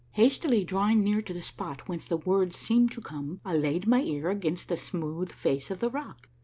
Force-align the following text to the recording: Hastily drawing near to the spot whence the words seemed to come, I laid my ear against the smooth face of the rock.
Hastily 0.13 0.63
drawing 0.65 1.03
near 1.03 1.21
to 1.21 1.31
the 1.31 1.43
spot 1.43 1.87
whence 1.87 2.07
the 2.07 2.17
words 2.17 2.57
seemed 2.57 2.91
to 2.93 3.01
come, 3.01 3.39
I 3.45 3.53
laid 3.55 3.85
my 3.85 4.01
ear 4.01 4.31
against 4.31 4.67
the 4.67 4.75
smooth 4.75 5.31
face 5.31 5.69
of 5.69 5.79
the 5.79 5.91
rock. 5.91 6.27